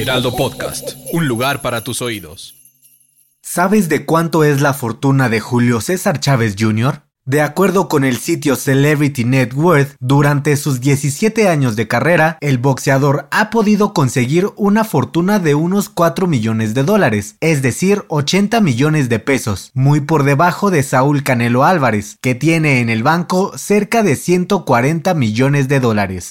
Heraldo 0.00 0.36
Podcast, 0.36 0.92
un 1.12 1.26
lugar 1.26 1.60
para 1.60 1.82
tus 1.82 2.02
oídos. 2.02 2.54
¿Sabes 3.42 3.88
de 3.88 4.06
cuánto 4.06 4.44
es 4.44 4.60
la 4.60 4.72
fortuna 4.72 5.28
de 5.28 5.40
Julio 5.40 5.80
César 5.80 6.20
Chávez 6.20 6.54
Jr.? 6.56 7.02
De 7.24 7.42
acuerdo 7.42 7.88
con 7.88 8.04
el 8.04 8.16
sitio 8.18 8.54
Celebrity 8.54 9.24
Net 9.24 9.52
Worth, 9.54 9.96
durante 9.98 10.56
sus 10.56 10.80
17 10.80 11.48
años 11.48 11.74
de 11.74 11.88
carrera, 11.88 12.38
el 12.40 12.58
boxeador 12.58 13.26
ha 13.32 13.50
podido 13.50 13.92
conseguir 13.92 14.48
una 14.54 14.84
fortuna 14.84 15.40
de 15.40 15.56
unos 15.56 15.88
4 15.88 16.28
millones 16.28 16.74
de 16.74 16.84
dólares, 16.84 17.34
es 17.40 17.60
decir, 17.60 18.04
80 18.06 18.60
millones 18.60 19.08
de 19.08 19.18
pesos, 19.18 19.72
muy 19.74 20.00
por 20.00 20.22
debajo 20.22 20.70
de 20.70 20.84
Saúl 20.84 21.24
Canelo 21.24 21.64
Álvarez, 21.64 22.18
que 22.22 22.36
tiene 22.36 22.80
en 22.80 22.88
el 22.88 23.02
banco 23.02 23.58
cerca 23.58 24.04
de 24.04 24.14
140 24.14 25.12
millones 25.14 25.66
de 25.66 25.80
dólares. 25.80 26.30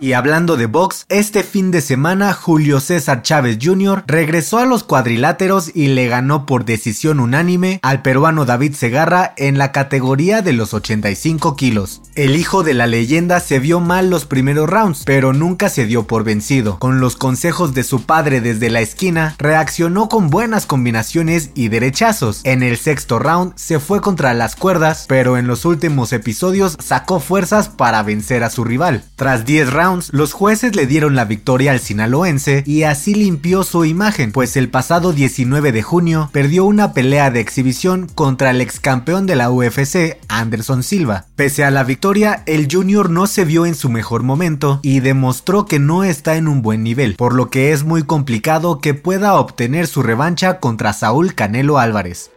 Y 0.00 0.12
hablando 0.12 0.56
de 0.56 0.66
box, 0.66 1.06
este 1.08 1.42
fin 1.42 1.72
de 1.72 1.80
semana 1.80 2.32
Julio 2.32 2.78
César 2.78 3.22
Chávez 3.22 3.58
Jr. 3.60 4.04
regresó 4.06 4.58
a 4.58 4.64
los 4.64 4.84
cuadriláteros 4.84 5.74
y 5.74 5.88
le 5.88 6.06
ganó 6.06 6.46
por 6.46 6.64
decisión 6.64 7.18
unánime 7.18 7.80
al 7.82 8.02
peruano 8.02 8.44
David 8.44 8.74
Segarra 8.74 9.34
en 9.36 9.58
la 9.58 9.72
categoría 9.72 10.40
de 10.40 10.52
los 10.52 10.72
85 10.72 11.56
kilos. 11.56 12.00
El 12.14 12.36
hijo 12.36 12.62
de 12.62 12.74
la 12.74 12.86
leyenda 12.86 13.40
se 13.40 13.58
vio 13.58 13.80
mal 13.80 14.08
los 14.08 14.24
primeros 14.24 14.70
rounds, 14.70 15.02
pero 15.04 15.32
nunca 15.32 15.68
se 15.68 15.84
dio 15.84 16.06
por 16.06 16.22
vencido. 16.22 16.78
Con 16.78 17.00
los 17.00 17.16
consejos 17.16 17.74
de 17.74 17.82
su 17.82 18.02
padre 18.02 18.40
desde 18.40 18.70
la 18.70 18.80
esquina, 18.80 19.34
reaccionó 19.38 20.08
con 20.08 20.30
buenas 20.30 20.66
combinaciones 20.66 21.50
y 21.56 21.70
derechazos. 21.70 22.42
En 22.44 22.62
el 22.62 22.76
sexto 22.76 23.18
round 23.18 23.54
se 23.56 23.80
fue 23.80 24.00
contra 24.00 24.32
las 24.32 24.54
cuerdas, 24.54 25.06
pero 25.08 25.36
en 25.36 25.48
los 25.48 25.64
últimos 25.64 26.12
episodios 26.12 26.76
sacó 26.80 27.18
fuerzas 27.18 27.68
para 27.68 28.04
vencer 28.04 28.44
a 28.44 28.50
su 28.50 28.62
rival. 28.62 29.02
Tras 29.16 29.44
10 29.44 29.72
rounds, 29.72 29.87
los 30.10 30.32
jueces 30.32 30.76
le 30.76 30.86
dieron 30.86 31.14
la 31.14 31.24
victoria 31.24 31.72
al 31.72 31.80
sinaloense 31.80 32.62
y 32.66 32.82
así 32.82 33.14
limpió 33.14 33.62
su 33.62 33.84
imagen, 33.84 34.32
pues 34.32 34.56
el 34.56 34.68
pasado 34.68 35.12
19 35.12 35.72
de 35.72 35.82
junio 35.82 36.30
perdió 36.32 36.64
una 36.64 36.92
pelea 36.92 37.30
de 37.30 37.40
exhibición 37.40 38.06
contra 38.14 38.50
el 38.50 38.60
ex 38.60 38.80
campeón 38.80 39.26
de 39.26 39.36
la 39.36 39.50
UFC, 39.50 40.18
Anderson 40.28 40.82
Silva. 40.82 41.26
Pese 41.36 41.64
a 41.64 41.70
la 41.70 41.84
victoria, 41.84 42.42
el 42.46 42.68
Junior 42.70 43.10
no 43.10 43.26
se 43.26 43.44
vio 43.44 43.66
en 43.66 43.74
su 43.74 43.88
mejor 43.88 44.22
momento 44.22 44.80
y 44.82 45.00
demostró 45.00 45.66
que 45.66 45.78
no 45.78 46.04
está 46.04 46.36
en 46.36 46.48
un 46.48 46.62
buen 46.62 46.82
nivel, 46.82 47.14
por 47.14 47.34
lo 47.34 47.48
que 47.48 47.72
es 47.72 47.84
muy 47.84 48.02
complicado 48.02 48.80
que 48.80 48.94
pueda 48.94 49.34
obtener 49.34 49.86
su 49.86 50.02
revancha 50.02 50.60
contra 50.60 50.92
Saúl 50.92 51.34
Canelo 51.34 51.78
Álvarez. 51.78 52.30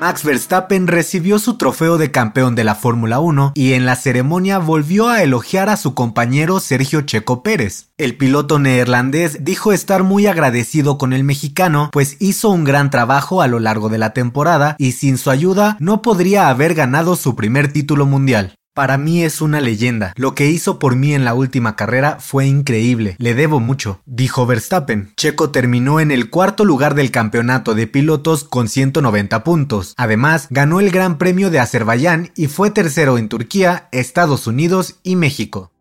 Max 0.00 0.24
Verstappen 0.24 0.86
recibió 0.86 1.38
su 1.38 1.58
trofeo 1.58 1.98
de 1.98 2.10
campeón 2.10 2.54
de 2.54 2.64
la 2.64 2.74
Fórmula 2.74 3.20
1 3.20 3.52
y 3.54 3.74
en 3.74 3.84
la 3.84 3.96
ceremonia 3.96 4.58
volvió 4.58 5.10
a 5.10 5.22
elogiar 5.22 5.68
a 5.68 5.76
su 5.76 5.92
compañero 5.92 6.58
Sergio 6.58 7.02
Checo 7.02 7.42
Pérez. 7.42 7.90
El 7.98 8.16
piloto 8.16 8.58
neerlandés 8.58 9.44
dijo 9.44 9.74
estar 9.74 10.02
muy 10.02 10.26
agradecido 10.26 10.96
con 10.96 11.12
el 11.12 11.22
mexicano, 11.22 11.90
pues 11.92 12.16
hizo 12.18 12.48
un 12.48 12.64
gran 12.64 12.88
trabajo 12.88 13.42
a 13.42 13.46
lo 13.46 13.58
largo 13.58 13.90
de 13.90 13.98
la 13.98 14.14
temporada 14.14 14.74
y 14.78 14.92
sin 14.92 15.18
su 15.18 15.28
ayuda 15.28 15.76
no 15.80 16.00
podría 16.00 16.48
haber 16.48 16.72
ganado 16.72 17.14
su 17.14 17.36
primer 17.36 17.70
título 17.70 18.06
mundial. 18.06 18.54
Para 18.72 18.98
mí 18.98 19.24
es 19.24 19.40
una 19.40 19.60
leyenda. 19.60 20.12
Lo 20.16 20.36
que 20.36 20.46
hizo 20.46 20.78
por 20.78 20.94
mí 20.94 21.12
en 21.12 21.24
la 21.24 21.34
última 21.34 21.74
carrera 21.74 22.18
fue 22.20 22.46
increíble. 22.46 23.16
Le 23.18 23.34
debo 23.34 23.58
mucho, 23.58 24.00
dijo 24.06 24.46
Verstappen. 24.46 25.12
Checo 25.16 25.50
terminó 25.50 25.98
en 25.98 26.12
el 26.12 26.30
cuarto 26.30 26.64
lugar 26.64 26.94
del 26.94 27.10
campeonato 27.10 27.74
de 27.74 27.88
pilotos 27.88 28.44
con 28.44 28.68
190 28.68 29.42
puntos. 29.42 29.94
Además, 29.96 30.46
ganó 30.50 30.78
el 30.78 30.92
Gran 30.92 31.18
Premio 31.18 31.50
de 31.50 31.58
Azerbaiyán 31.58 32.30
y 32.36 32.46
fue 32.46 32.70
tercero 32.70 33.18
en 33.18 33.28
Turquía, 33.28 33.88
Estados 33.90 34.46
Unidos 34.46 35.00
y 35.02 35.16
México. 35.16 35.72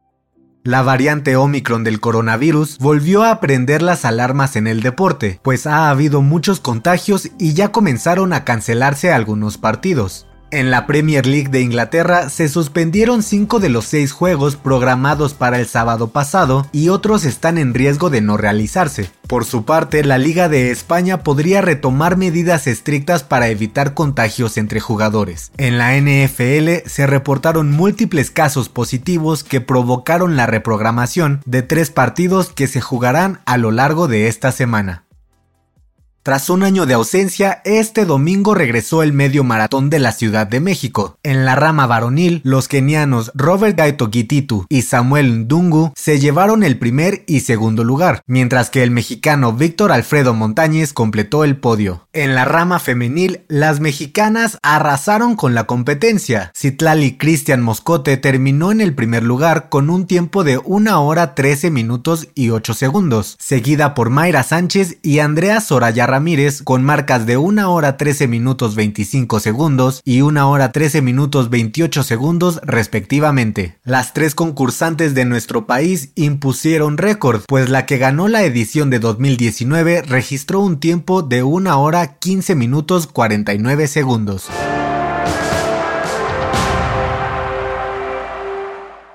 La 0.64 0.82
variante 0.82 1.36
Omicron 1.36 1.84
del 1.84 2.00
coronavirus 2.00 2.80
volvió 2.80 3.24
a 3.24 3.40
prender 3.40 3.84
las 3.84 4.04
alarmas 4.04 4.56
en 4.56 4.68
el 4.68 4.82
deporte, 4.82 5.40
pues 5.44 5.68
ha 5.68 5.90
habido 5.90 6.22
muchos 6.22 6.60
contagios 6.60 7.30
y 7.40 7.54
ya 7.54 7.72
comenzaron 7.72 8.34
a 8.34 8.44
cancelarse 8.44 9.12
algunos 9.14 9.58
partidos. 9.58 10.26
En 10.52 10.72
la 10.72 10.88
Premier 10.88 11.28
League 11.28 11.50
de 11.50 11.62
Inglaterra 11.62 12.30
se 12.30 12.50
suspendieron 12.50 13.22
5 13.22 13.60
de 13.60 13.70
los 13.70 13.86
6 13.86 14.12
juegos 14.12 14.56
programados 14.56 15.36
para 15.36 15.60
el 15.60 15.68
sábado 15.68 16.10
pasado 16.10 16.66
y 16.72 16.90
otros 16.90 17.24
están 17.24 17.60
en 17.60 17.76
riesgo 17.76 18.10
de 18.10 18.22
no 18.22 18.36
realizarse. 18.36 19.12
Por 19.28 19.46
su 19.46 19.64
parte, 19.64 20.04
la 20.04 20.18
Liga 20.18 20.50
de 20.50 20.72
España 20.72 21.22
podría 21.22 21.62
retomar 21.62 22.18
medidas 22.18 22.66
estrictas 22.66 23.22
para 23.22 23.50
evitar 23.50 23.94
contagios 23.94 24.58
entre 24.58 24.80
jugadores. 24.80 25.52
En 25.58 25.78
la 25.78 25.96
NFL 25.96 26.88
se 26.88 27.06
reportaron 27.06 27.70
múltiples 27.70 28.32
casos 28.32 28.70
positivos 28.70 29.44
que 29.44 29.62
provocaron 29.62 30.36
la 30.36 30.48
reprogramación 30.48 31.42
de 31.46 31.62
tres 31.62 31.92
partidos 31.92 32.52
que 32.52 32.66
se 32.66 32.82
jugarán 32.82 33.40
a 33.46 33.58
lo 33.58 33.70
largo 33.70 34.08
de 34.08 34.28
esta 34.28 34.52
semana. 34.52 35.04
Tras 36.22 36.50
un 36.50 36.64
año 36.64 36.86
de 36.86 36.96
ausencia, 36.96 37.62
este 37.64 38.04
domingo 38.04 38.54
regresó 38.54 39.04
el 39.04 39.14
medio 39.14 39.46
maratón 39.46 39.90
de 39.90 40.00
la 40.00 40.12
Ciudad 40.12 40.46
de 40.46 40.60
México. 40.60 41.18
En 41.24 41.46
la 41.46 41.56
rama 41.56 41.88
varonil, 41.88 42.42
los 42.44 42.68
kenianos 42.68 43.32
Robert 43.36 43.78
Gaito 43.78 44.10
Gititu 44.12 44.66
y 44.68 44.82
Samuel 44.82 45.46
Ndungu 45.46 45.94
se 45.96 46.20
llevaron 46.20 46.64
el 46.64 46.78
primer 46.78 47.24
y 47.26 47.40
segundo 47.40 47.86
lugar, 47.86 48.22
mientras 48.28 48.70
que 48.70 48.84
el 48.84 48.92
mexicano 48.92 49.54
Víctor 49.54 49.94
Alfredo 49.94 50.34
Montañez 50.34 50.92
completó 50.92 51.46
el 51.46 51.56
podio. 51.56 52.08
En 52.12 52.36
la 52.36 52.44
rama 52.44 52.80
femenil, 52.80 53.46
las 53.48 53.80
mexicanas 53.80 54.58
arrasaron 54.62 55.38
con 55.38 55.56
la 55.56 55.64
competencia. 55.64 56.52
Citlali 56.54 57.18
Cristian 57.18 57.62
Moscote 57.62 58.18
terminó 58.18 58.74
en 58.74 58.82
el 58.82 58.94
primer 58.94 59.24
lugar 59.24 59.70
con 59.70 59.90
un 59.90 60.06
tiempo 60.06 60.44
de 60.44 60.58
1 60.58 61.02
hora 61.02 61.34
13 61.34 61.72
minutos 61.72 62.28
y 62.36 62.50
8 62.50 62.74
segundos, 62.74 63.38
seguida 63.40 63.94
por 63.94 64.10
Mayra 64.10 64.44
Sánchez 64.44 64.98
y 65.02 65.20
Andrea 65.20 65.62
Soraya 65.62 66.10
Ramírez 66.20 66.64
con 66.64 66.84
marcas 66.84 67.26
de 67.26 67.38
1 67.38 67.74
hora 67.74 67.96
13 67.96 68.28
minutos 68.28 68.76
25 68.76 69.40
segundos 69.40 70.02
y 70.04 70.20
1 70.20 70.52
hora 70.52 70.74
13 70.74 71.02
minutos 71.02 71.50
28 71.50 72.04
segundos 72.04 72.60
respectivamente. 72.62 73.78
Las 73.86 74.12
tres 74.12 74.36
concursantes 74.36 75.16
de 75.16 75.24
nuestro 75.24 75.66
país 75.66 76.12
impusieron 76.16 76.98
récord, 76.98 77.44
pues 77.48 77.70
la 77.70 77.86
que 77.86 77.98
ganó 77.98 78.28
la 78.28 78.44
edición 78.44 78.90
de 78.90 79.00
2019 79.00 80.02
registró 80.02 80.60
un 80.60 80.82
tiempo 80.82 81.22
de 81.22 81.42
1 81.42 81.82
hora 81.82 82.18
15 82.20 82.54
minutos 82.54 83.08
49 83.08 83.88
segundos. 83.88 84.50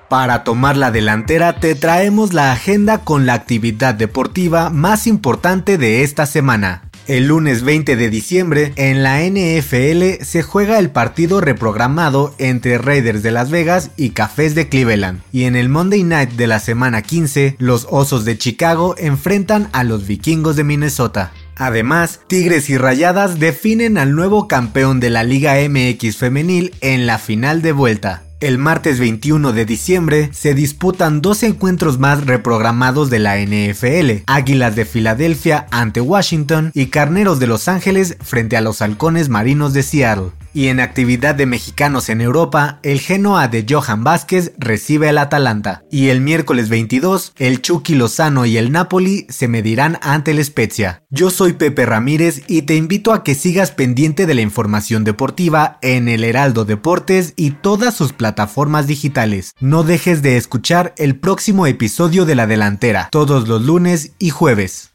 Para 0.09 0.43
tomar 0.43 0.77
la 0.77 0.91
delantera 0.91 1.59
te 1.59 1.73
traemos 1.73 2.31
la 2.31 2.51
agenda 2.51 2.99
con 2.99 3.25
la 3.25 3.33
actividad 3.33 3.95
deportiva 3.95 4.69
más 4.69 5.07
importante 5.07 5.79
de 5.79 6.03
esta 6.03 6.27
semana. 6.27 6.83
El 7.07 7.27
lunes 7.27 7.63
20 7.63 7.95
de 7.95 8.09
diciembre, 8.09 8.73
en 8.77 9.03
la 9.03 9.21
NFL 9.21 10.23
se 10.23 10.41
juega 10.41 10.79
el 10.79 10.89
partido 10.89 11.39
reprogramado 11.39 12.33
entre 12.39 12.79
Raiders 12.79 13.21
de 13.21 13.29
Las 13.31 13.51
Vegas 13.51 13.91
y 13.95 14.09
Cafés 14.09 14.55
de 14.55 14.69
Cleveland. 14.69 15.21
Y 15.31 15.43
en 15.43 15.55
el 15.55 15.69
Monday 15.69 16.03
Night 16.03 16.31
de 16.31 16.47
la 16.47 16.59
semana 16.59 17.03
15, 17.03 17.57
los 17.59 17.85
Osos 17.91 18.25
de 18.25 18.39
Chicago 18.39 18.95
enfrentan 18.97 19.69
a 19.71 19.83
los 19.83 20.07
Vikingos 20.07 20.55
de 20.55 20.63
Minnesota. 20.63 21.31
Además, 21.55 22.21
Tigres 22.27 22.69
y 22.71 22.77
Rayadas 22.77 23.39
definen 23.39 23.99
al 23.99 24.15
nuevo 24.15 24.47
campeón 24.47 24.99
de 24.99 25.11
la 25.11 25.23
Liga 25.23 25.55
MX 25.69 26.17
femenil 26.17 26.73
en 26.81 27.05
la 27.05 27.19
final 27.19 27.61
de 27.61 27.71
vuelta. 27.71 28.24
El 28.45 28.59
martes 28.59 28.99
21 28.99 29.53
de 29.53 29.65
diciembre 29.65 30.29
se 30.31 30.53
disputan 30.53 31.19
dos 31.19 31.41
encuentros 31.41 31.97
más 31.97 32.27
reprogramados 32.27 33.09
de 33.09 33.17
la 33.17 33.39
NFL, 33.39 34.21
Águilas 34.27 34.75
de 34.75 34.85
Filadelfia 34.85 35.65
ante 35.71 35.99
Washington 35.99 36.69
y 36.75 36.91
Carneros 36.91 37.39
de 37.39 37.47
Los 37.47 37.67
Ángeles 37.67 38.17
frente 38.21 38.55
a 38.55 38.61
los 38.61 38.83
Halcones 38.83 39.29
Marinos 39.29 39.73
de 39.73 39.81
Seattle. 39.81 40.44
Y 40.55 40.69
en 40.69 40.79
actividad 40.79 41.35
de 41.35 41.45
mexicanos 41.45 42.07
en 42.07 42.21
Europa, 42.21 42.79
el 42.81 43.01
Genoa 43.01 43.49
de 43.49 43.65
Johan 43.69 44.05
Vázquez 44.05 44.53
recibe 44.57 45.09
al 45.09 45.17
Atalanta. 45.17 45.83
Y 45.91 46.07
el 46.07 46.21
miércoles 46.21 46.69
22, 46.69 47.33
el 47.35 47.61
Chucky 47.61 47.93
Lozano 47.93 48.45
y 48.45 48.55
el 48.55 48.71
Napoli 48.71 49.27
se 49.27 49.49
medirán 49.49 49.99
ante 50.01 50.31
el 50.31 50.41
Spezia. 50.41 51.03
Yo 51.09 51.29
soy 51.29 51.53
Pepe 51.53 51.85
Ramírez 51.85 52.43
y 52.47 52.61
te 52.61 52.77
invito 52.77 53.11
a 53.11 53.21
que 53.21 53.35
sigas 53.35 53.71
pendiente 53.71 54.25
de 54.25 54.33
la 54.33 54.43
información 54.43 55.03
deportiva 55.03 55.77
en 55.81 56.07
el 56.07 56.23
Heraldo 56.23 56.63
Deportes 56.63 57.33
y 57.35 57.51
todas 57.51 57.93
sus 57.93 58.13
plataformas 58.13 58.87
digitales. 58.87 59.51
No 59.59 59.83
dejes 59.83 60.21
de 60.21 60.37
escuchar 60.37 60.95
el 60.97 61.19
próximo 61.19 61.67
episodio 61.67 62.23
de 62.25 62.35
La 62.35 62.47
Delantera, 62.47 63.09
todos 63.11 63.49
los 63.49 63.61
lunes 63.61 64.13
y 64.19 64.29
jueves. 64.29 64.94